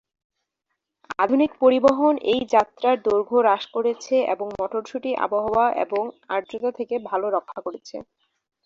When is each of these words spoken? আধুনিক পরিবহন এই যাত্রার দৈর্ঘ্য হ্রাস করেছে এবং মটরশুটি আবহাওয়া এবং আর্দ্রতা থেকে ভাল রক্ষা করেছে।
আধুনিক 1.19 1.51
পরিবহন 1.61 2.13
এই 2.31 2.41
যাত্রার 2.53 2.95
দৈর্ঘ্য 3.05 3.37
হ্রাস 3.39 3.63
করেছে 3.75 4.15
এবং 4.33 4.47
মটরশুটি 4.59 5.11
আবহাওয়া 5.25 5.65
এবং 5.83 6.03
আর্দ্রতা 6.29 6.71
থেকে 6.79 6.95
ভাল 7.09 7.21
রক্ষা 7.35 7.59
করেছে। 7.65 7.95